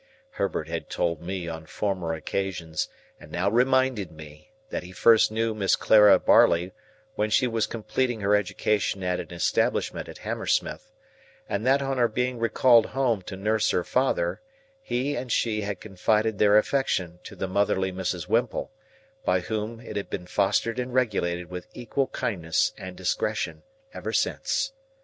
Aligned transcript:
Herbert 0.31 0.67
had 0.67 0.89
told 0.89 1.21
me 1.21 1.47
on 1.47 1.67
former 1.67 2.11
occasions, 2.15 2.89
and 3.19 3.31
now 3.31 3.51
reminded 3.51 4.11
me, 4.11 4.49
that 4.71 4.81
he 4.81 4.91
first 4.93 5.31
knew 5.31 5.53
Miss 5.53 5.75
Clara 5.75 6.17
Barley 6.17 6.71
when 7.13 7.29
she 7.29 7.45
was 7.45 7.67
completing 7.67 8.19
her 8.21 8.35
education 8.35 9.03
at 9.03 9.19
an 9.19 9.31
establishment 9.31 10.09
at 10.09 10.17
Hammersmith, 10.17 10.91
and 11.47 11.67
that 11.67 11.83
on 11.83 11.99
her 11.99 12.07
being 12.07 12.39
recalled 12.39 12.87
home 12.97 13.21
to 13.21 13.35
nurse 13.37 13.69
her 13.69 13.83
father, 13.83 14.41
he 14.81 15.15
and 15.15 15.31
she 15.31 15.61
had 15.61 15.79
confided 15.79 16.39
their 16.39 16.57
affection 16.57 17.19
to 17.25 17.35
the 17.35 17.47
motherly 17.47 17.91
Mrs. 17.91 18.23
Whimple, 18.27 18.71
by 19.23 19.41
whom 19.41 19.79
it 19.81 19.97
had 19.97 20.09
been 20.09 20.25
fostered 20.25 20.79
and 20.79 20.91
regulated 20.95 21.51
with 21.51 21.67
equal 21.75 22.07
kindness 22.07 22.73
and 22.75 22.95
discretion, 22.95 23.61
ever 23.93 24.11
since. 24.11 24.71